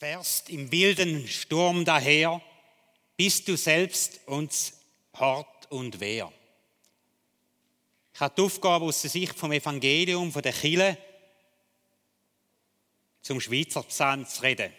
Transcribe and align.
fährst 0.00 0.48
im 0.48 0.72
wilden 0.72 1.28
Sturm 1.28 1.84
daher, 1.84 2.40
bist 3.18 3.46
du 3.46 3.54
selbst 3.54 4.26
uns 4.26 4.72
Hort 5.18 5.70
und 5.70 6.00
Wehr. 6.00 6.32
Ich 8.14 8.20
habe 8.20 8.34
die 8.34 8.40
Aufgabe, 8.40 8.86
aus 8.86 9.02
der 9.02 9.10
Sicht 9.10 9.38
vom 9.38 9.52
Evangelium, 9.52 10.32
von 10.32 10.40
der 10.40 10.54
Kirche, 10.54 10.96
zum 13.20 13.42
Schweizer 13.42 13.82
Psalm 13.82 14.26
zu 14.26 14.40
reden. 14.40 14.72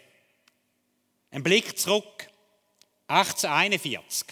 Ein 1.30 1.44
Blick 1.44 1.78
zurück, 1.78 2.28
1841. 3.06 4.26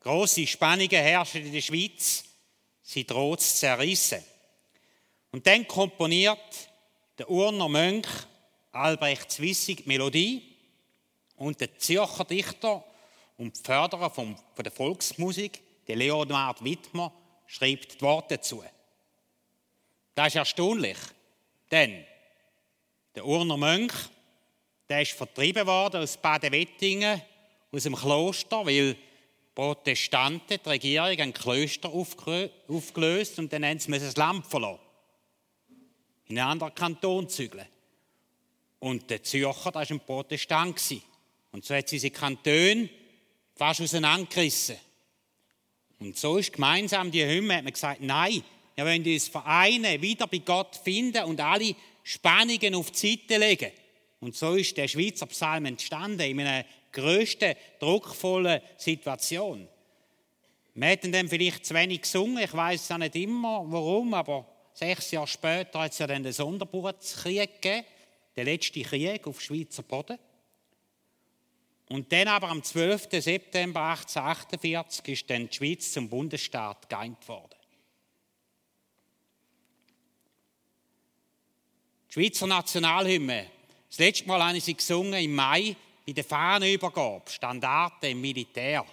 Große 0.00 0.46
Spannungen 0.46 0.90
herrschen 0.90 1.46
in 1.46 1.54
der 1.54 1.62
Schweiz, 1.62 2.24
sie 2.82 3.06
droht 3.06 3.40
zu 3.40 3.54
zerrissen. 3.56 4.22
Und 5.32 5.46
dann 5.46 5.66
komponiert 5.66 6.68
der 7.16 7.30
Urner 7.30 7.70
Mönch 7.70 8.27
Albrecht 8.72 9.30
Zwissig 9.30 9.86
Melodie 9.86 10.56
und 11.36 11.60
der 11.60 11.78
Zürcher 11.78 12.24
Dichter 12.24 12.84
und 13.36 13.56
Förderer 13.56 14.10
von 14.10 14.36
der 14.58 14.72
Volksmusik, 14.72 15.62
der 15.86 15.96
Leonhard 15.96 16.62
Wittmer, 16.62 17.12
schreibt 17.46 17.94
die 17.94 18.00
Worte 18.02 18.36
dazu. 18.36 18.62
Das 20.14 20.28
ist 20.28 20.36
erstaunlich, 20.36 20.98
denn 21.70 22.04
der 23.14 23.24
Urner 23.24 23.56
Mönch, 23.56 23.94
der 24.88 25.02
ist 25.02 25.12
vertrieben 25.12 25.66
worden 25.66 26.02
aus 26.02 26.16
Baden-Wettingen, 26.16 27.22
aus 27.70 27.82
dem 27.84 27.94
Kloster, 27.94 28.66
weil 28.66 28.96
Protestanten, 29.54 30.58
die 30.64 30.68
Regierung, 30.68 31.18
ein 31.18 31.32
Klöster 31.32 31.88
aufgelöst 31.88 33.38
und 33.38 33.52
dann 33.52 33.64
haben 33.64 33.78
sie 33.78 33.90
das 33.90 34.16
Land 34.16 34.46
verloren. 34.46 34.80
In 36.26 36.38
einen 36.38 36.50
anderen 36.50 36.74
Kanton 36.74 37.28
zügeln. 37.28 37.66
Und 38.80 39.10
der 39.10 39.22
Zürcher, 39.22 39.72
das 39.72 39.90
war 39.90 39.96
ein 39.96 40.00
Protestant. 40.00 40.80
Und 41.52 41.64
so 41.64 41.74
hat 41.74 41.88
sie 41.88 41.96
diese 41.96 42.10
Kantone 42.10 42.88
fast 43.54 43.80
auseinandergerissen. 43.80 44.76
Und 45.98 46.16
so 46.16 46.36
ist 46.38 46.52
gemeinsam 46.52 47.10
die 47.10 47.24
Hymne, 47.24 47.56
hat 47.56 47.64
man 47.64 47.72
gesagt, 47.72 48.00
nein, 48.00 48.42
wir 48.76 48.84
wollen 48.84 49.04
uns 49.04 49.26
vereinen, 49.26 50.00
wieder 50.00 50.28
bei 50.28 50.38
Gott 50.38 50.76
finden 50.76 51.24
und 51.24 51.40
alle 51.40 51.74
Spannungen 52.04 52.76
auf 52.76 52.92
die 52.92 53.18
Seite 53.18 53.38
legen. 53.38 53.72
Und 54.20 54.36
so 54.36 54.54
ist 54.54 54.76
der 54.76 54.86
Schweizer 54.86 55.26
Psalm 55.26 55.64
entstanden, 55.64 56.20
in 56.20 56.40
einer 56.40 56.64
grössten, 56.92 57.54
druckvollen 57.80 58.60
Situation. 58.76 59.66
Wir 60.74 60.86
hätten 60.86 61.10
dann 61.10 61.28
vielleicht 61.28 61.66
zu 61.66 61.74
wenig 61.74 62.02
gesungen, 62.02 62.38
ich 62.38 62.54
weiß 62.54 62.82
es 62.82 62.90
auch 62.92 62.98
nicht 62.98 63.16
immer, 63.16 63.64
warum, 63.66 64.14
aber 64.14 64.46
sechs 64.72 65.10
Jahre 65.10 65.26
später 65.26 65.80
hat 65.80 65.90
es 65.92 65.98
ja 65.98 66.06
dann 66.06 66.22
den 66.22 66.32
Sonderburtskrieg 66.32 67.60
gegeben 67.60 67.84
der 68.38 68.44
letzte 68.44 68.82
Krieg 68.82 69.26
auf 69.26 69.40
Schweizer 69.40 69.82
Boden. 69.82 70.16
Und 71.88 72.12
dann 72.12 72.28
aber 72.28 72.50
am 72.50 72.62
12. 72.62 73.08
September 73.10 73.80
1848 73.90 75.08
ist 75.08 75.28
dann 75.28 75.48
die 75.48 75.56
Schweiz 75.56 75.92
zum 75.92 76.08
Bundesstaat 76.08 76.88
geeint 76.88 77.26
worden. 77.26 77.56
Die 82.08 82.12
Schweizer 82.12 82.46
Nationalhymne. 82.46 83.50
Das 83.88 83.98
letzte 83.98 84.28
Mal 84.28 84.42
habe 84.44 84.58
ich 84.58 84.64
sie 84.64 84.74
gesungen 84.74 85.14
im 85.14 85.34
Mai 85.34 85.74
bei 86.06 86.12
der 86.12 86.24
Fahnenübergabe, 86.24 87.28
Standarte 87.28 88.08
im 88.08 88.20
Militär. 88.20 88.86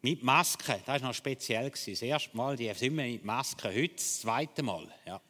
Mit 0.00 0.22
Maske, 0.22 0.80
das 0.86 1.02
war 1.02 1.08
noch 1.08 1.14
speziell. 1.14 1.68
Das 1.68 1.86
erste 1.86 2.34
Mal 2.36 2.56
die 2.56 2.72
Hymne 2.72 3.08
mit 3.08 3.24
Maske, 3.24 3.68
heute 3.68 3.94
das 3.96 4.20
zweite 4.20 4.62
Mal. 4.62 4.88
Ja. 5.04 5.20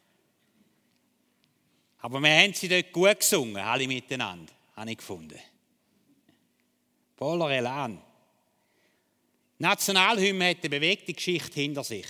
Aber 2.05 2.21
wir 2.21 2.29
haben 2.29 2.53
sie 2.53 2.67
dort 2.67 2.91
gut 2.91 3.19
gesungen, 3.19 3.57
alle 3.57 3.87
miteinander, 3.87 4.53
habe 4.75 4.91
ich 4.91 4.97
gefunden. 4.97 5.39
Voller 7.17 7.49
Elan. 7.49 7.99
Nationalhymne 9.57 10.51
hat 10.51 10.57
eine 10.59 10.69
bewegte 10.69 11.13
Geschichte 11.13 11.59
hinter 11.59 11.83
sich. 11.83 12.05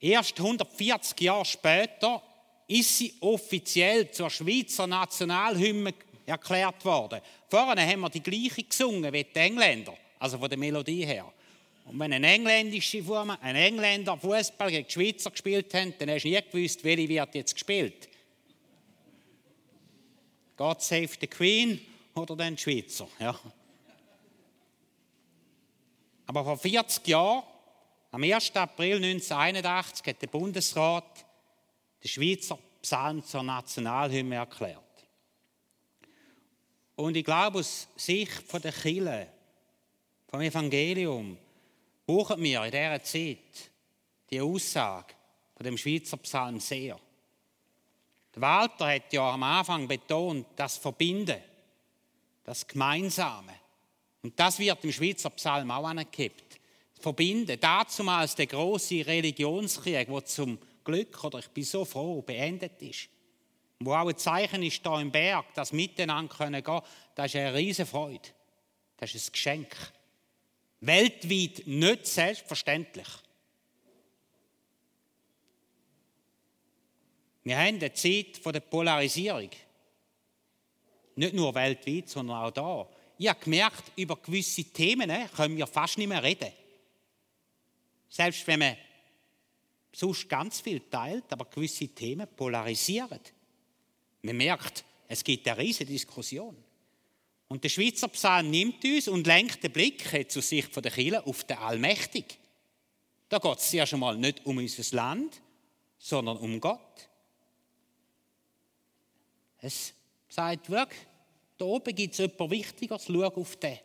Erst 0.00 0.36
140 0.36 1.20
Jahre 1.20 1.44
später 1.44 2.20
ist 2.66 2.98
sie 2.98 3.14
offiziell 3.20 4.10
zur 4.10 4.28
Schweizer 4.28 4.88
Nationalhymne 4.88 5.94
erklärt 6.26 6.84
worden. 6.84 7.20
Vorher 7.48 7.86
haben 7.86 8.00
wir 8.00 8.10
die 8.10 8.20
gleiche 8.20 8.64
gesungen 8.64 9.12
wie 9.12 9.22
die 9.22 9.38
Engländer, 9.38 9.96
also 10.18 10.38
von 10.38 10.48
der 10.48 10.58
Melodie 10.58 11.06
her. 11.06 11.32
Und 11.84 12.00
wenn 12.00 12.12
ein, 12.12 12.24
engländische, 12.24 13.00
ein 13.42 13.54
Engländer 13.54 14.16
Fußball 14.16 14.72
gegen 14.72 14.88
die 14.88 14.92
Schweizer 14.92 15.30
gespielt 15.30 15.72
hat, 15.72 16.00
dann 16.00 16.10
hast 16.10 16.24
du 16.24 16.30
nie 16.30 16.42
gewusst, 16.50 16.82
welche 16.82 17.08
wird 17.08 17.34
jetzt 17.36 17.54
gespielt. 17.54 18.08
God 20.62 20.80
Save 20.80 21.08
the 21.20 21.26
Queen 21.26 21.80
oder 22.14 22.36
den 22.36 22.56
Schweizer. 22.56 23.08
Ja. 23.18 23.36
Aber 26.24 26.44
vor 26.44 26.56
40 26.56 27.04
Jahren, 27.08 27.42
am 28.12 28.22
1. 28.22 28.54
April 28.54 28.94
1981, 28.98 30.06
hat 30.06 30.22
der 30.22 30.28
Bundesrat 30.28 31.26
den 32.04 32.08
Schweizer 32.08 32.60
Psalm 32.80 33.24
zur 33.24 33.42
Nationalhymne 33.42 34.36
erklärt. 34.36 34.78
Und 36.94 37.16
ich 37.16 37.24
glaube, 37.24 37.58
aus 37.58 37.88
Sicht 37.96 38.64
der 38.64 38.70
Kirche, 38.70 39.32
vom 40.28 40.42
Evangelium, 40.42 41.38
brauchen 42.06 42.40
wir 42.40 42.64
in 42.64 42.70
dieser 42.70 43.02
Zeit 43.02 43.72
die 44.30 44.40
Aussage 44.40 45.12
von 45.56 45.64
dem 45.64 45.76
Schweizer 45.76 46.18
Psalm 46.18 46.60
sehr. 46.60 47.00
Walter 48.40 48.94
hat 48.94 49.12
ja 49.12 49.32
am 49.32 49.42
Anfang 49.42 49.86
betont, 49.86 50.46
das 50.56 50.78
Verbinden, 50.78 51.40
das 52.44 52.66
Gemeinsame. 52.66 53.52
Und 54.22 54.38
das 54.38 54.58
wird 54.58 54.84
im 54.84 54.92
Schweizer 54.92 55.30
Psalm 55.30 55.70
auch 55.70 55.86
angekippt. 55.86 56.60
Verbinden. 57.00 57.58
Dazumals 57.58 58.34
der 58.36 58.46
große 58.46 59.04
Religionskrieg, 59.06 60.08
wo 60.08 60.20
zum 60.20 60.58
Glück, 60.84 61.22
oder 61.24 61.40
ich 61.40 61.48
bin 61.48 61.64
so 61.64 61.84
froh, 61.84 62.22
beendet 62.22 62.80
ist. 62.80 63.08
Wo 63.80 63.92
auch 63.94 64.08
ein 64.08 64.16
Zeichen 64.16 64.62
ist 64.62 64.84
da 64.86 65.00
im 65.00 65.10
Berg, 65.10 65.46
das 65.54 65.72
miteinander 65.72 66.34
können 66.34 66.62
gehen, 66.62 66.80
das 67.14 67.26
ist 67.26 67.36
eine 67.36 67.54
riesige 67.54 67.86
Freude. 67.86 68.28
Das 68.96 69.14
ist 69.14 69.28
ein 69.28 69.32
Geschenk. 69.32 69.76
Weltweit 70.80 71.66
nicht 71.66 72.06
selbstverständlich. 72.06 73.08
Wir 77.44 77.58
haben 77.58 77.76
eine 77.76 77.92
Zeit 77.92 78.44
der 78.44 78.60
Polarisierung. 78.60 79.50
Nicht 81.16 81.34
nur 81.34 81.54
weltweit, 81.54 82.08
sondern 82.08 82.36
auch 82.36 82.50
da. 82.50 82.88
Ich 83.18 83.28
habe 83.28 83.40
gemerkt, 83.40 83.92
über 83.96 84.16
gewisse 84.16 84.64
Themen 84.64 85.08
ne, 85.08 85.28
können 85.34 85.56
wir 85.56 85.66
fast 85.66 85.98
nicht 85.98 86.08
mehr 86.08 86.22
reden. 86.22 86.52
Selbst 88.08 88.46
wenn 88.46 88.60
man 88.60 88.76
sonst 89.92 90.28
ganz 90.28 90.60
viel 90.60 90.80
teilt, 90.88 91.24
aber 91.30 91.44
gewisse 91.46 91.88
Themen 91.88 92.26
polarisieren. 92.34 93.20
Man 94.22 94.36
merkt, 94.36 94.84
es 95.08 95.22
gibt 95.22 95.46
eine 95.48 95.58
riesige 95.58 95.92
Diskussion. 95.92 96.56
Und 97.48 97.62
der 97.62 97.68
Schweizer 97.68 98.08
Psalm 98.08 98.50
nimmt 98.50 98.82
uns 98.84 99.08
und 99.08 99.26
lenkt 99.26 99.62
den 99.62 99.72
Blick 99.72 100.14
aus 100.14 100.48
Sicht 100.48 100.74
der 100.74 100.90
Kirche 100.90 101.26
auf 101.26 101.44
den 101.44 101.58
Allmächtig. 101.58 102.38
Da 103.28 103.38
geht 103.38 103.58
es 103.58 103.72
ja 103.72 103.86
schon 103.86 104.00
mal 104.00 104.16
nicht 104.16 104.44
um 104.46 104.56
unser 104.56 104.96
Land, 104.96 105.42
sondern 105.98 106.38
um 106.38 106.60
Gott. 106.60 107.08
Es 109.64 109.94
sagt 110.28 110.68
wirklich, 110.68 111.00
da 111.56 111.64
oben 111.64 111.94
gibt 111.94 112.14
es 112.14 112.20
etwas 112.20 112.50
Wichtigeres, 112.50 113.04
schau 113.06 113.22
auf 113.22 113.56
den. 113.56 113.78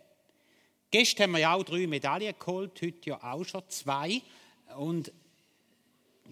Gestern 0.89 1.23
haben 1.23 1.31
wir 1.33 1.39
ja 1.39 1.53
auch 1.53 1.63
drei 1.63 1.85
Medaillen 1.85 2.33
geholt, 2.37 2.81
heute 2.81 3.09
ja 3.09 3.23
auch 3.23 3.45
schon 3.45 3.61
zwei. 3.69 4.21
Und 4.75 5.11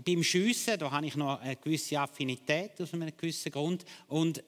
beim 0.04 0.24
Schiessen, 0.24 0.80
da 0.80 0.90
habe 0.90 1.06
ich 1.06 1.16
noch 1.16 1.40
eine 1.40 1.56
gewisse 1.58 2.00
Affinität 2.00 2.82
aus 2.82 2.94
einem 2.94 3.16
gewissen 3.16 3.52
Grund. 3.52 3.86
Und 4.08 4.44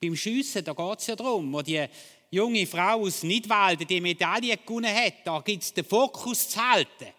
beim 0.00 0.16
Schiessen, 0.16 0.64
da 0.64 0.72
geht 0.72 0.98
es 1.00 1.06
ja 1.08 1.16
darum, 1.16 1.52
wo 1.52 1.60
die 1.60 1.84
junge 2.30 2.66
Frau 2.66 3.02
aus 3.02 3.22
Nidwalden 3.24 3.86
die 3.86 4.00
Medaille 4.00 4.56
gewonnen 4.56 4.94
hat, 4.94 5.14
da 5.24 5.40
gibt 5.40 5.62
es 5.62 5.74
den 5.74 5.84
Fokus 5.84 6.48
zu 6.48 6.66
halten. 6.66 7.12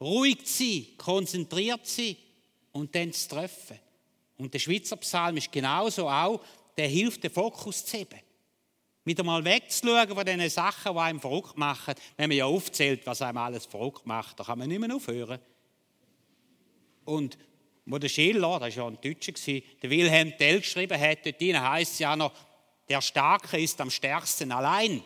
Ruhig 0.00 0.44
zu 0.44 0.64
sein, 0.64 0.86
konzentriert 0.98 1.86
zu 1.86 2.02
sein 2.02 2.16
und 2.72 2.92
dann 2.92 3.12
zu 3.12 3.28
treffen. 3.28 3.85
Und 4.38 4.52
der 4.52 4.58
Schweizer 4.58 4.96
Psalm 4.96 5.36
ist 5.36 5.50
genauso 5.50 6.08
auch, 6.08 6.40
der 6.76 6.88
hilft, 6.88 7.24
den 7.24 7.30
Fokus 7.30 7.84
zu 7.84 7.96
heben. 7.96 8.20
Wieder 9.04 9.22
mal 9.22 9.44
wegzuschauen 9.44 10.08
von 10.08 10.26
diesen 10.26 10.50
Sachen, 10.50 10.92
die 10.92 10.98
einem 10.98 11.20
verrückt 11.20 11.56
machen. 11.56 11.94
Wenn 12.16 12.28
man 12.28 12.36
ja 12.36 12.44
aufzählt, 12.44 13.06
was 13.06 13.22
einem 13.22 13.38
alles 13.38 13.64
verrückt 13.64 14.04
macht, 14.04 14.38
da 14.38 14.44
kann 14.44 14.58
man 14.58 14.68
nicht 14.68 14.80
mehr 14.80 14.94
aufhören. 14.94 15.38
Und 17.04 17.38
wo 17.86 17.98
der 17.98 18.08
Schiller, 18.08 18.58
das 18.58 18.76
war 18.76 18.84
ja 18.84 18.86
ein 18.88 19.00
Deutscher, 19.00 19.32
der 19.32 19.90
Wilhelm 19.90 20.36
Tell 20.36 20.58
geschrieben 20.58 21.00
hat, 21.00 21.24
dort 21.24 21.40
heisst 21.40 21.92
es 21.92 21.98
ja 22.00 22.16
noch, 22.16 22.32
der 22.88 23.00
Starke 23.00 23.60
ist 23.60 23.80
am 23.80 23.90
stärksten 23.90 24.50
allein. 24.50 25.02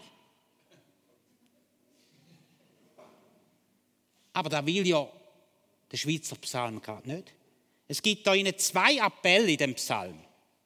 Aber 4.33 4.49
da 4.49 4.65
will 4.65 4.87
ja 4.87 5.07
der 5.93 5.97
Schweizer 5.97 6.37
Psalm 6.37 6.81
gerade 6.81 7.09
nicht. 7.09 7.35
Es 7.91 8.01
gibt 8.01 8.25
da 8.25 8.35
ihnen 8.35 8.57
zwei 8.57 9.03
Appelle 9.03 9.51
in 9.51 9.57
dem 9.57 9.75
Psalm. 9.75 10.17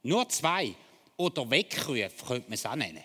Nur 0.02 0.28
zwei. 0.28 0.74
oder 1.16 1.48
Weckruf, 1.48 2.26
könnte 2.26 2.50
man 2.50 2.52
es 2.52 2.66
auch 2.66 2.74
nennen. 2.74 3.02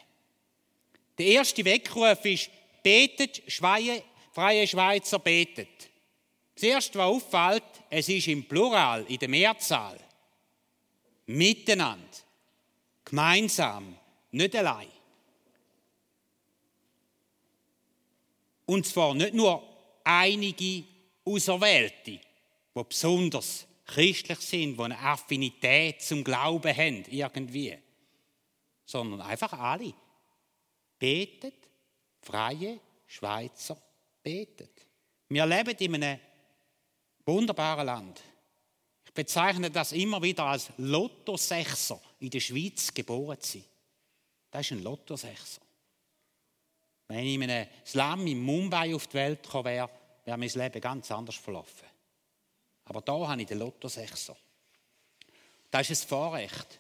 Der 1.18 1.25
erste 1.25 1.63
Weckruf 1.63 2.25
ist, 2.25 2.50
betet, 2.83 3.42
Schweie, 3.48 4.04
freie 4.33 4.68
Schweizer 4.68 5.19
betet. 5.19 5.89
Das 6.54 6.63
erste, 6.63 7.00
was 7.00 7.06
auffällt, 7.06 7.63
es 7.89 8.10
ist 8.10 8.27
im 8.27 8.45
Plural, 8.45 9.06
in 9.07 9.19
der 9.19 9.30
Mehrzahl. 9.30 9.98
Miteinander. 11.27 12.06
Gemeinsam. 13.06 13.95
Nicht 14.31 14.54
allein. 14.54 14.92
Und 18.66 18.86
zwar 18.86 19.13
nicht 19.13 19.33
nur 19.33 19.63
einige 20.04 20.83
Auserwählte, 21.24 22.19
die 22.75 22.83
besonders 22.83 23.69
christlich 23.89 24.39
sind, 24.39 24.77
die 24.77 24.83
eine 24.83 24.97
Affinität 25.00 26.01
zum 26.01 26.24
Glauben 26.24 26.75
haben, 26.75 27.03
irgendwie, 27.09 27.77
sondern 28.86 29.21
einfach 29.21 29.53
alle. 29.53 29.94
Betet, 30.97 31.56
freie 32.21 32.80
Schweizer 33.07 33.81
betet. 34.21 34.86
Wir 35.27 35.45
leben 35.45 35.75
in 35.77 35.95
einem 35.95 36.19
wunderbaren 37.25 37.86
Land. 37.86 38.21
Ich 39.06 39.13
bezeichne 39.13 39.71
das 39.71 39.92
immer 39.92 40.21
wieder 40.21 40.45
als 40.45 40.69
Lottosechser 40.77 42.00
in 42.19 42.30
der 42.30 42.39
Schweiz 42.39 42.94
geboren 42.94 43.39
zu 43.39 43.57
sein. 43.57 43.65
Das 44.51 44.65
ist 44.65 44.71
ein 44.71 44.83
Lottosechser. 44.83 45.62
Wenn 47.07 47.25
ich 47.25 47.35
in 47.35 47.44
einem 47.44 47.68
Slum 47.85 48.27
in 48.27 48.39
Mumbai 48.39 48.94
auf 48.94 49.07
die 49.07 49.15
Welt 49.15 49.42
gekommen 49.42 49.65
wäre, 49.65 49.89
wäre 50.25 50.38
mein 50.38 50.50
Leben 50.50 50.81
ganz 50.81 51.12
anders 51.12 51.35
verlaufen. 51.35 51.88
Aber 52.89 53.01
da 53.01 53.27
habe 53.27 53.41
ich 53.41 53.47
den 53.47 53.59
Lottosechser. 53.59 54.36
Das 55.69 55.89
ist 55.89 56.03
ein 56.03 56.07
Vorrecht. 56.09 56.80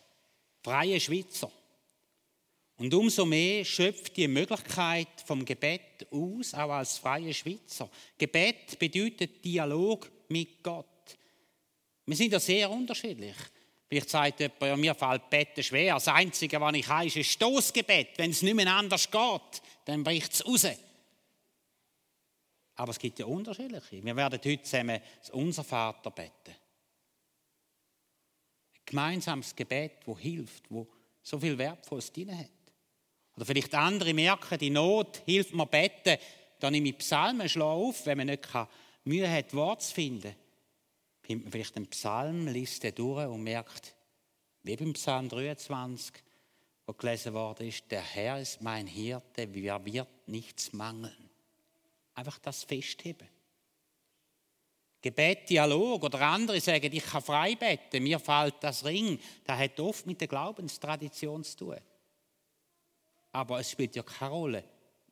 Freie 0.63 0.99
Schweizer. 0.99 1.51
Und 2.77 2.93
umso 2.93 3.25
mehr 3.25 3.63
schöpft 3.63 4.17
die 4.17 4.27
Möglichkeit 4.27 5.09
vom 5.25 5.45
Gebet 5.45 6.07
aus, 6.11 6.53
auch 6.53 6.71
als 6.71 6.97
freie 6.97 7.33
Schweizer. 7.33 7.89
Gebet 8.17 8.79
bedeutet 8.79 9.43
Dialog 9.45 10.09
mit 10.29 10.63
Gott. 10.63 10.85
Wir 12.05 12.15
sind 12.15 12.31
ja 12.31 12.39
sehr 12.39 12.71
unterschiedlich. 12.71 13.35
Vielleicht 13.87 14.09
sagt 14.09 14.39
jemand, 14.39 14.61
ja, 14.61 14.77
mir 14.77 14.95
fällt 14.95 15.29
Betten 15.29 15.63
schwer. 15.63 15.95
Das 15.95 16.07
Einzige, 16.07 16.59
was 16.59 16.75
ich 16.75 16.87
habe, 16.87 17.05
ist 17.05 17.17
ein 17.17 17.23
Stoßgebet. 17.23 18.17
Wenn 18.17 18.31
es 18.31 18.41
nicht 18.41 18.55
mehr 18.55 18.73
anders 18.73 19.11
geht, 19.11 19.61
dann 19.85 20.03
bricht 20.03 20.33
es 20.33 20.45
raus. 20.45 20.65
Aber 22.79 22.91
es 22.91 22.99
gibt 22.99 23.19
ja 23.19 23.25
unterschiedliche. 23.25 24.03
Wir 24.03 24.15
werden 24.15 24.39
heute 24.43 24.61
zusammen 24.61 25.01
das 25.19 25.29
Unser 25.31 25.63
Vater 25.63 26.11
beten. 26.11 26.55
Ein 28.73 28.85
gemeinsames 28.85 29.55
Gebet, 29.55 29.97
das 30.05 30.19
hilft, 30.19 30.63
wo 30.69 30.87
so 31.21 31.37
viel 31.39 31.57
Wertvolles 31.57 32.11
drin 32.11 32.37
hat. 32.37 32.47
Oder 33.35 33.45
vielleicht 33.45 33.75
andere 33.75 34.13
merken, 34.13 34.57
die 34.57 34.69
Not 34.69 35.21
hilft 35.25 35.53
mir 35.53 35.65
beten. 35.65 36.17
Dann 36.59 36.71
nehme 36.71 36.89
ich 36.89 36.97
Psalmen, 36.99 37.49
schlage 37.49 37.69
auf, 37.69 38.05
wenn 38.05 38.17
man 38.17 38.27
nicht 38.27 38.47
Mühe 39.03 39.29
hat, 39.29 39.53
Wort 39.53 39.81
zu 39.81 39.93
finden 39.93 40.33
nimmt 41.29 41.43
man 41.43 41.51
vielleicht 41.51 41.75
den 41.75 41.87
Psalm, 41.87 42.47
liest 42.47 42.83
den 42.83 42.95
durch 42.95 43.27
und 43.27 43.43
merkt, 43.43 43.95
wie 44.63 44.75
beim 44.75 44.93
Psalm 44.93 45.29
23, 45.29 46.15
wo 46.85 46.93
gelesen 46.93 47.33
worden 47.33 47.67
ist, 47.67 47.89
der 47.91 48.01
Herr 48.01 48.39
ist 48.39 48.61
mein 48.61 48.87
Hirte, 48.87 49.45
mir 49.47 49.79
wird 49.85 50.27
nichts 50.27 50.73
mangeln. 50.73 51.28
Einfach 52.19 52.39
das 52.39 52.65
festheben. 52.65 53.29
Gebet, 55.01 55.49
Dialog 55.49 56.03
oder 56.03 56.19
andere 56.19 56.59
sagen, 56.59 56.91
ich 56.91 57.05
kann 57.05 57.21
frei 57.21 57.55
beten, 57.55 58.03
mir 58.03 58.19
fällt 58.19 58.55
das 58.59 58.83
Ring. 58.83 59.17
Das 59.45 59.57
hat 59.57 59.79
oft 59.79 60.05
mit 60.05 60.19
der 60.19 60.27
Glaubenstradition 60.27 61.45
zu 61.45 61.55
tun. 61.55 61.77
Aber 63.31 63.61
es 63.61 63.71
spielt 63.71 63.95
ja 63.95 64.03
keine 64.03 64.31
Rolle, 64.31 64.63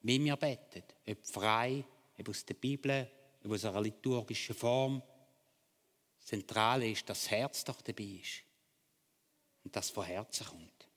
wie 0.02 0.22
wir 0.22 0.36
beten. 0.36 0.84
Ob 1.10 1.26
frei, 1.26 1.86
ob 2.20 2.28
aus 2.28 2.44
der 2.44 2.56
Bibel, 2.56 3.10
ob 3.46 3.52
aus 3.54 3.64
einer 3.64 3.80
liturgischen 3.80 4.54
Form. 4.56 5.02
Zentrale 6.20 6.90
ist, 6.90 7.10
dass 7.10 7.22
das 7.22 7.32
Herz 7.32 7.64
doch 7.64 7.80
dabei 7.80 8.20
ist. 8.22 8.44
Und 9.64 9.74
das 9.74 9.92
von 9.92 10.04
Herzen 10.04 10.46
kommt. 10.46 10.90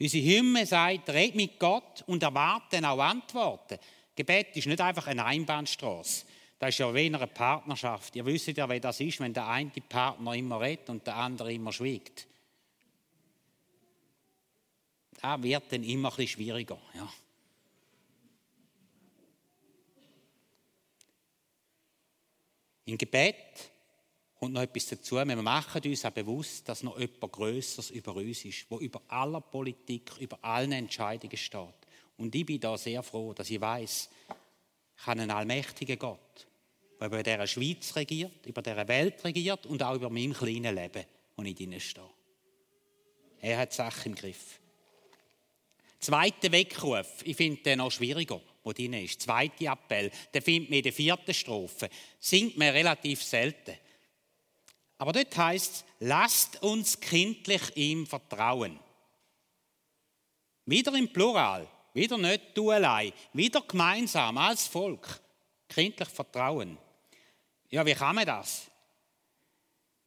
Unsere 0.00 0.24
Hymne 0.24 0.64
sagt, 0.64 1.10
red 1.10 1.34
mit 1.34 1.58
Gott 1.58 2.04
und 2.06 2.22
erwarte 2.22 2.78
auch 2.88 3.00
Antworten. 3.00 3.78
Gebet 4.20 4.54
ist 4.54 4.66
nicht 4.66 4.82
einfach 4.82 5.06
eine 5.06 5.24
Einbahnstraße. 5.24 6.26
Das 6.58 6.68
ist 6.68 6.78
ja 6.78 6.94
wie 6.94 7.06
eine 7.06 7.26
Partnerschaft. 7.26 8.14
Ihr 8.16 8.26
wisst 8.26 8.48
ja, 8.48 8.68
wie 8.68 8.78
das 8.78 9.00
ist, 9.00 9.18
wenn 9.18 9.32
der 9.32 9.48
eine 9.48 9.70
Partner 9.70 10.34
immer 10.34 10.60
redet 10.60 10.90
und 10.90 11.06
der 11.06 11.16
andere 11.16 11.54
immer 11.54 11.72
schwiegt. 11.72 12.26
Das 15.22 15.42
wird 15.42 15.72
dann 15.72 15.82
immer 15.84 16.10
ein 16.10 16.16
bisschen 16.16 16.28
schwieriger. 16.28 16.78
Ja. 16.94 17.10
Im 22.84 22.98
Gebet 22.98 23.70
und 24.38 24.52
noch 24.52 24.60
etwas 24.60 24.86
dazu, 24.88 25.16
wir 25.16 25.24
machen 25.24 25.82
uns 25.82 26.04
auch 26.04 26.10
bewusst, 26.10 26.68
dass 26.68 26.82
noch 26.82 26.98
etwas 26.98 27.32
Größeres 27.32 27.90
über 27.90 28.14
uns 28.16 28.44
ist, 28.44 28.70
wo 28.70 28.78
über 28.80 29.00
aller 29.08 29.40
Politik, 29.40 30.12
über 30.18 30.38
allen 30.42 30.72
Entscheidungen 30.72 31.38
steht. 31.38 31.79
Und 32.20 32.34
ich 32.34 32.44
bin 32.44 32.60
da 32.60 32.76
sehr 32.76 33.02
froh, 33.02 33.32
dass 33.32 33.48
ich 33.48 33.58
weiß, 33.58 34.10
ich 34.94 35.06
habe 35.06 35.22
einen 35.22 35.30
allmächtigen 35.30 35.98
Gott, 35.98 36.46
der 37.00 37.06
über 37.06 37.22
dieser 37.22 37.46
Schweiz 37.46 37.96
regiert, 37.96 38.44
über 38.44 38.60
dieser 38.60 38.86
Welt 38.86 39.24
regiert 39.24 39.64
und 39.64 39.82
auch 39.82 39.94
über 39.94 40.10
mein 40.10 40.34
kleines 40.34 40.74
Leben, 40.74 41.06
wo 41.34 41.42
ich 41.42 41.54
drin 41.54 41.80
stehe. 41.80 42.10
Er 43.40 43.56
hat 43.56 43.72
Sachen 43.72 44.12
im 44.12 44.14
Griff. 44.14 44.60
Zweiter 45.98 46.52
Weckruf, 46.52 47.06
ich 47.24 47.36
finde 47.36 47.62
den 47.62 47.78
noch 47.78 47.90
schwieriger, 47.90 48.42
wo 48.64 48.72
drin 48.74 48.92
ist. 48.92 49.22
Zweite 49.22 49.64
Appell, 49.64 50.10
der 50.34 50.42
findet 50.42 50.68
man 50.68 50.76
in 50.76 50.82
der 50.82 50.92
vierten 50.92 51.32
Strophe. 51.32 51.88
Singt 52.18 52.58
man 52.58 52.68
relativ 52.68 53.22
selten. 53.22 53.78
Aber 54.98 55.12
dort 55.12 55.34
heißt 55.34 55.86
lasst 56.00 56.62
uns 56.62 57.00
kindlich 57.00 57.62
ihm 57.76 58.06
vertrauen. 58.06 58.78
Wieder 60.66 60.94
im 60.94 61.10
Plural, 61.10 61.66
wieder 61.94 62.18
nicht 62.18 62.56
du 62.56 62.70
allein, 62.70 63.12
wieder 63.32 63.62
gemeinsam 63.62 64.38
als 64.38 64.66
Volk. 64.66 65.20
Kindlich 65.68 66.08
vertrauen. 66.08 66.78
Ja, 67.70 67.86
wie 67.86 67.94
kann 67.94 68.16
man 68.16 68.26
das? 68.26 68.70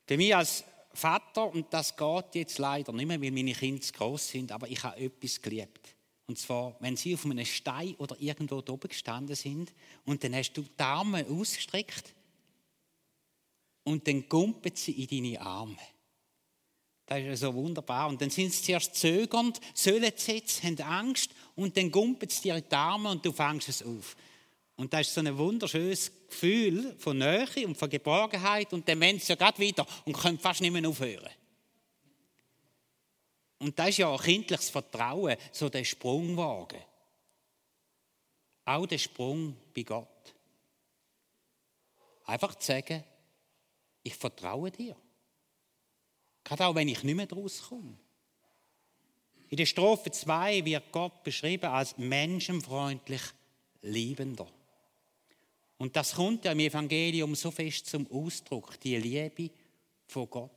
Für 0.06 0.18
mich 0.18 0.36
als 0.36 0.64
Vater, 0.94 1.52
und 1.52 1.74
das 1.74 1.96
geht 1.96 2.36
jetzt 2.36 2.58
leider 2.60 2.92
nicht 2.92 3.08
mehr, 3.08 3.22
weil 3.22 3.32
meine 3.32 3.54
Kinder 3.54 3.82
zu 3.82 3.94
groß 3.94 4.28
sind, 4.28 4.52
aber 4.52 4.68
ich 4.68 4.84
habe 4.84 5.00
etwas 5.00 5.42
geliebt. 5.42 5.96
Und 6.28 6.38
zwar, 6.38 6.76
wenn 6.80 6.96
sie 6.96 7.16
auf 7.16 7.26
einem 7.26 7.46
Stein 7.46 7.96
oder 7.96 8.16
irgendwo 8.20 8.58
oben 8.58 8.88
gestanden 8.88 9.36
sind 9.36 9.74
und 10.06 10.24
dann 10.24 10.36
hast 10.36 10.54
du 10.54 10.62
die 10.62 10.80
Arme 10.80 11.26
ausgestreckt 11.28 12.14
und 13.84 14.08
dann 14.08 14.28
kumpelt 14.30 14.78
sie 14.78 14.92
in 15.04 15.08
deine 15.08 15.42
Arme. 15.42 15.78
Das 17.06 17.20
ist 17.20 17.42
so 17.42 17.54
wunderbar. 17.54 18.08
Und 18.08 18.22
dann 18.22 18.30
sind 18.30 18.54
sie 18.54 18.64
zuerst 18.64 18.96
zögernd, 18.96 19.60
sollen 19.74 20.12
sie 20.16 20.32
jetzt, 20.34 20.64
haben 20.64 20.80
Angst 20.82 21.32
und 21.56 21.76
dann 21.76 21.92
kumpelt 21.92 22.32
sie 22.32 22.44
dir 22.44 22.56
in 22.56 22.64
die 22.70 22.76
Arme 22.76 23.10
und 23.12 23.26
du 23.26 23.32
fängst 23.32 23.70
es 23.70 23.84
auf. 23.84 24.16
Und 24.76 24.92
das 24.94 25.08
ist 25.08 25.14
so 25.14 25.22
ein 25.22 25.38
wunderschönes 25.38 26.12
Gefühl 26.28 26.96
von 26.98 27.18
Nähe 27.18 27.68
und 27.68 27.78
von 27.78 27.90
Geborgenheit 27.90 28.74
und 28.74 28.88
dann 28.88 29.00
wollen 29.00 29.20
sie 29.20 29.30
ja 29.30 29.36
gerade 29.36 29.60
wieder 29.60 29.86
und 30.06 30.14
können 30.14 30.40
fast 30.40 30.62
nicht 30.62 30.72
mehr 30.72 30.88
aufhören. 30.88 31.30
Und 33.60 33.78
das 33.78 33.90
ist 33.90 33.98
ja 33.98 34.08
auch 34.08 34.22
kindliches 34.22 34.70
Vertrauen, 34.70 35.38
so 35.52 35.70
der 35.70 35.84
Sprungwagen. 35.84 36.82
Auch 38.66 38.86
der 38.86 38.98
Sprung 38.98 39.56
bei 39.74 39.84
Gott. 39.84 40.08
Einfach 42.26 42.56
zu 42.56 42.68
sagen, 42.68 43.04
ich 44.02 44.16
vertraue 44.16 44.72
dir. 44.72 44.96
Gerade 46.44 46.66
auch 46.66 46.76
wenn 46.76 46.88
ich 46.88 47.04
nicht 47.04 47.16
mehr 47.16 47.26
daraus 47.26 47.62
komme. 47.62 47.98
In 49.50 49.58
der 49.58 49.66
Strophe 49.66 50.12
2 50.12 50.66
wird 50.66 50.92
Gott 50.92 51.24
beschrieben 51.24 51.68
als 51.68 51.98
menschenfreundlich 51.98 53.22
liebender. 53.82 54.48
Und 55.78 55.96
das 55.96 56.16
kommt 56.16 56.46
ja 56.46 56.54
im 56.54 56.60
Evangelium 56.60 57.36
so 57.36 57.52
fest 57.52 57.88
zum 57.88 58.10
Ausdruck, 58.12 58.80
die 58.80 58.98
Liebe 58.98 59.52
von 60.08 60.30
Gott. 60.30 60.52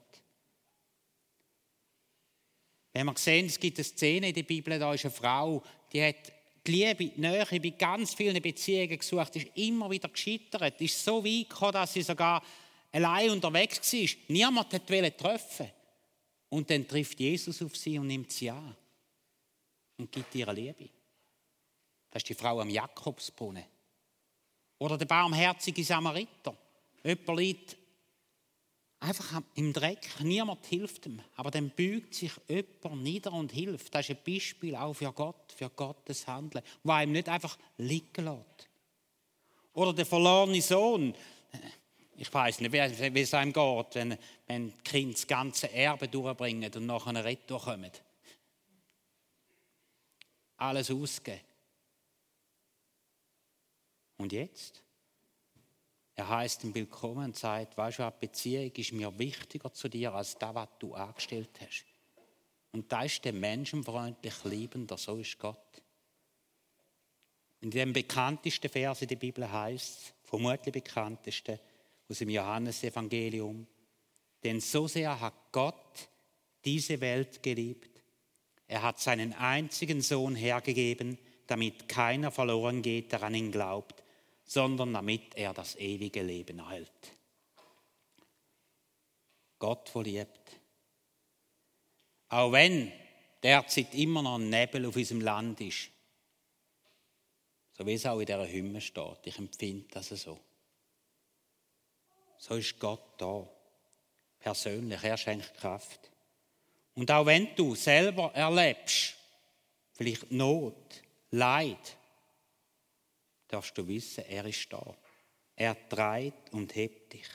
Wenn 2.93 3.07
wir 3.07 3.19
sehen, 3.19 3.47
es 3.47 3.61
gibt 3.61 3.77
eine 3.77 3.85
Szene 3.85 4.29
in 4.29 4.35
der 4.35 4.45
Bibel, 4.45 4.79
da 4.79 4.95
ist 4.95 5.05
eine 5.05 5.13
Frau, 5.13 5.63
die 5.93 6.03
hat 6.03 6.33
die 6.67 6.73
Liebe, 6.73 7.07
die 7.07 7.21
Nähe 7.21 7.45
bei 7.45 7.71
ganz 7.71 8.15
vielen 8.15 8.41
Beziehungen 8.41 8.99
gesucht, 8.99 9.37
ist 9.37 9.49
immer 9.55 9.91
wieder 9.91 10.09
gescheitert, 10.09 10.81
ist 10.81 11.05
so 11.05 11.23
weit 11.25 11.51
gekommen, 11.51 11.73
dass 11.73 11.93
sie 11.93 12.03
sogar 12.03 12.43
allein 12.93 13.31
unterwegs 13.31 13.93
war. 13.93 14.09
Niemand 14.29 14.73
wollte 14.73 15.17
treffen. 15.17 15.71
Und 16.49 16.71
dann 16.71 16.87
trifft 16.87 17.19
Jesus 17.19 17.61
auf 17.63 17.77
sie 17.77 17.99
und 17.99 18.07
nimmt 18.07 18.31
sie 18.31 18.51
an 18.51 18.77
und 19.99 20.13
gibt 20.13 20.35
ihre 20.35 20.53
Liebe. 20.53 20.89
Das 22.11 22.23
ist 22.23 22.29
die 22.29 22.35
Frau 22.35 22.61
am 22.61 22.71
Jakobsbrunnen. 22.71 23.65
Oder 24.79 24.97
der 24.97 25.07
barmherzige 25.07 25.83
Samariter. 25.83 26.57
Jemand 27.03 27.39
liegt 27.39 27.77
Einfach 28.99 29.43
im 29.55 29.73
Dreck, 29.73 30.09
niemand 30.23 30.65
hilft 30.67 31.07
ihm. 31.07 31.21
Aber 31.35 31.51
dann 31.51 31.71
beugt 31.71 32.15
sich 32.15 32.33
jemand 32.49 33.03
nieder 33.03 33.33
und 33.33 33.53
hilft. 33.53 33.95
Das 33.95 34.09
ist 34.09 34.17
ein 34.17 34.25
Beispiel 34.27 34.75
auch 34.75 34.95
für 34.95 35.13
Gott, 35.13 35.53
für 35.55 35.69
Gottes 35.69 36.27
Handeln, 36.27 36.65
wo 36.83 36.93
ihm 36.95 37.13
nicht 37.13 37.29
einfach 37.29 37.59
liegen 37.77 38.25
lässt. 38.25 38.69
Oder 39.75 39.93
der 39.93 40.07
verlorene 40.07 40.63
Sohn. 40.63 41.15
Ich 42.19 42.33
weiß 42.33 42.61
nicht, 42.61 42.73
wie 42.73 43.21
es 43.21 43.35
einem 43.35 43.53
geht, 43.53 43.95
wenn, 43.95 44.19
wenn 44.47 44.71
die 44.71 44.83
Kinder 44.83 45.13
das 45.13 45.27
ganze 45.27 45.71
Erbe 45.73 46.09
durchbringen 46.09 46.73
und 46.73 46.87
nachher 46.87 47.11
eine 47.11 47.25
Rettung 47.25 47.61
kommen. 47.61 47.91
Alles 50.57 50.91
ausgeben. 50.91 51.41
Und 54.17 54.33
jetzt? 54.33 54.83
Er 56.15 56.29
heißt 56.31 56.65
im 56.65 56.75
Willkommen 56.75 57.27
und 57.27 57.37
sagt, 57.37 57.77
weißt 57.77 57.99
du, 57.99 58.03
eine 58.05 58.15
Beziehung 58.19 58.73
ist 58.73 58.93
mir 58.93 59.19
wichtiger 59.19 59.71
zu 59.71 59.89
dir 59.89 60.15
als 60.15 60.39
das, 60.39 60.55
was 60.55 60.69
du 60.79 60.95
angestellt 60.95 61.51
hast. 61.61 61.85
Und 62.73 62.91
da 62.91 63.03
ist 63.03 63.23
der 63.27 63.35
menschenfreundlich 63.35 64.45
Liebender, 64.45 64.97
so 64.97 65.17
ist 65.17 65.39
Gott. 65.39 65.83
In 67.61 67.71
dem 67.71 67.93
bekanntesten 67.93 68.71
Vers 68.71 69.03
in 69.03 69.09
der 69.09 69.17
Bibel 69.17 69.51
heißt 69.51 69.99
es, 69.99 70.15
vermutlich 70.25 70.73
bekannteste, 70.73 71.61
aus 72.09 72.19
dem 72.19 72.31
Johannesevangelium, 72.31 73.67
denn 74.45 74.61
so 74.61 74.87
sehr 74.87 75.21
hat 75.21 75.35
Gott 75.53 76.09
diese 76.65 77.01
Welt 77.01 77.43
geliebt. 77.43 78.03
Er 78.69 78.83
hat 78.83 79.01
seinen 79.01 79.33
einzigen 79.33 80.01
Sohn 80.01 80.35
hergegeben, 80.35 81.19
damit 81.47 81.89
keiner 81.89 82.31
verloren 82.31 82.83
geht, 82.83 83.13
der 83.13 83.23
an 83.23 83.35
ihn 83.35 83.53
glaubt, 83.53 84.03
sondern 84.45 84.93
damit 84.93 85.35
er 85.35 85.55
das 85.55 85.77
ewige 85.77 86.23
Leben 86.23 86.59
erhält. 86.59 87.17
Gott 89.59 89.89
verliebt. 89.89 90.61
Auch 92.29 92.53
wenn 92.53 92.93
derzeit 93.43 93.95
immer 93.95 94.23
noch 94.23 94.39
ein 94.39 94.51
Nebel 94.51 94.87
auf 94.87 94.97
unserem 94.97 95.21
Land 95.21 95.61
ist, 95.61 95.91
so 97.73 97.87
wie 97.87 97.95
es 97.95 98.07
auch 98.07 98.19
in 98.19 98.27
dieser 98.27 98.49
Hymne 98.49 98.81
steht, 98.81 99.21
ich 99.25 99.39
empfinde 99.39 99.87
das 99.91 100.09
so. 100.09 100.41
So 102.39 102.55
ist 102.55 102.79
Gott 102.79 103.03
da. 103.19 103.47
Persönlich, 104.39 105.03
er 105.03 105.17
schenkt 105.17 105.55
Kraft. 105.55 106.11
Und 106.95 107.11
auch 107.11 107.27
wenn 107.27 107.55
du 107.57 107.75
selber 107.75 108.33
erlebst, 108.35 109.17
vielleicht 109.93 110.31
Not, 110.31 111.03
Leid, 111.31 111.97
darfst 113.49 113.77
du 113.77 113.87
wissen, 113.87 114.25
er 114.25 114.45
ist 114.47 114.73
da. 114.73 114.97
Er 115.57 115.89
treibt 115.89 116.53
und 116.53 116.75
hebt 116.75 117.13
dich. 117.13 117.29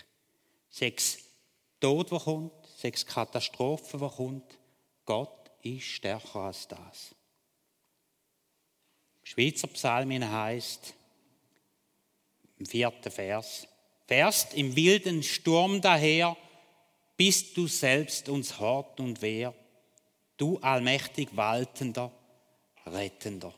Sechs 0.70 1.20
Tod, 1.80 2.12
wo 2.12 2.20
kommt, 2.20 2.68
sechs 2.78 3.06
Katastrophen, 3.06 4.00
wo 4.00 4.10
kommt, 4.10 4.60
Gott 5.06 5.52
ist 5.62 5.84
stärker 5.84 6.40
als 6.40 6.68
das. 6.68 7.16
Schweizer 9.24 9.68
Psalmen 9.68 10.30
heißt 10.30 10.94
im 12.58 12.66
vierten 12.66 13.12
Vers, 13.12 13.68
fährst 14.12 14.56
im 14.56 14.76
wilden 14.76 15.24
Sturm 15.24 15.80
daher, 15.80 16.36
bist 17.16 17.56
du 17.56 17.66
selbst 17.68 18.28
uns 18.28 18.60
Hort 18.60 19.00
und 19.00 19.22
Wehr, 19.22 19.54
du 20.36 20.58
allmächtig 20.58 21.30
Waltender, 21.32 22.12
Rettender. 22.88 23.54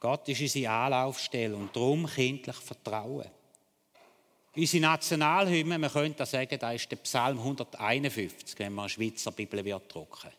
Gott 0.00 0.28
ist 0.28 0.40
unsere 0.40 0.68
Anlaufstelle 0.68 1.54
und 1.54 1.76
darum 1.76 2.08
kindlich 2.08 2.56
Vertrauen. 2.56 3.30
Unsere 4.56 4.82
Nationalhymne, 4.82 5.78
man 5.78 5.92
könnte 5.92 6.26
sagen, 6.26 6.58
da 6.58 6.72
ist 6.72 6.90
der 6.90 6.96
Psalm 6.96 7.38
151, 7.38 8.58
wenn 8.58 8.72
man 8.72 8.86
eine 8.86 8.88
Schweizer 8.88 9.30
Bibel 9.30 9.64
wird 9.64 9.94
drucken. 9.94 10.32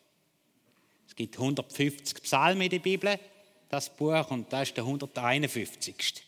Es 1.08 1.16
gibt 1.16 1.38
150 1.38 2.24
Psalmen 2.24 2.60
in 2.60 2.70
der 2.70 2.78
Bibel, 2.80 3.18
das 3.70 3.88
Buch, 3.88 4.30
und 4.30 4.52
das 4.52 4.68
ist 4.68 4.76
der 4.76 4.84
151. 4.84 6.24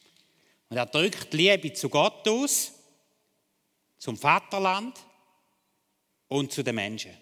Und 0.72 0.78
er 0.78 0.86
drückt 0.86 1.34
Liebe 1.34 1.70
zu 1.74 1.90
Gott 1.90 2.26
aus, 2.26 2.72
zum 3.98 4.16
Vaterland 4.16 4.98
und 6.28 6.50
zu 6.50 6.64
den 6.64 6.76
Menschen. 6.76 7.14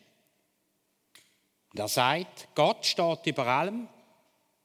Und 1.73 1.81
er 1.81 1.89
sagt, 1.89 2.47
Gott 2.55 2.87
steht 2.87 3.27
über 3.27 3.45
allem, 3.45 3.89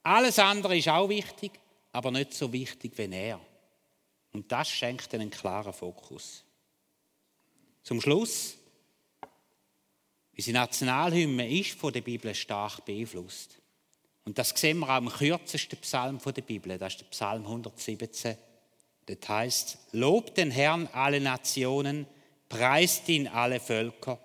alles 0.04 0.38
andere 0.38 0.78
ist 0.78 0.86
auch 0.86 1.08
wichtig, 1.08 1.58
aber 1.90 2.12
nicht 2.12 2.32
so 2.32 2.52
wichtig 2.52 2.96
wie 2.96 3.12
er. 3.12 3.40
Und 4.32 4.52
das 4.52 4.68
schenkt 4.68 5.12
einen 5.14 5.30
klaren 5.30 5.72
Fokus. 5.72 6.44
Zum 7.82 8.00
Schluss, 8.00 8.56
unsere 10.36 10.58
Nationalhymne 10.58 11.58
ist 11.58 11.76
von 11.76 11.92
der 11.92 12.02
Bibel 12.02 12.32
stark 12.36 12.84
beeinflusst. 12.84 13.58
Und 14.24 14.38
das 14.38 14.50
sehen 14.50 14.78
wir 14.78 14.90
auch 14.90 14.98
im 14.98 15.08
kürzesten 15.08 15.80
Psalm 15.80 16.20
der 16.24 16.42
Bibel, 16.42 16.78
das 16.78 16.92
ist 16.92 17.00
der 17.00 17.06
Psalm 17.06 17.42
117. 17.42 18.36
Das 19.06 19.28
heißt, 19.28 19.78
lobt 19.92 20.36
den 20.36 20.50
Herrn 20.50 20.88
alle 20.92 21.20
Nationen, 21.20 22.06
preist 22.48 23.08
ihn 23.08 23.28
alle 23.28 23.60
Völker, 23.60 24.18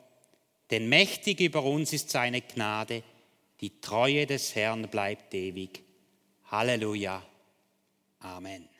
denn 0.71 0.89
mächtig 0.89 1.39
über 1.39 1.63
uns 1.63 1.93
ist 1.93 2.09
seine 2.09 2.41
Gnade 2.41 3.03
die 3.61 3.79
Treue 3.79 4.25
des 4.25 4.55
Herrn 4.55 4.87
bleibt 4.87 5.33
ewig. 5.35 5.83
Halleluja. 6.49 7.23
Amen. 8.19 8.70